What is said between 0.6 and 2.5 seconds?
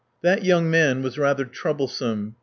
man was rather troublesome.